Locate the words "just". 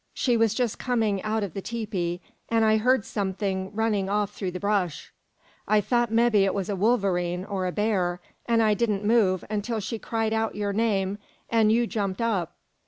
0.55-0.79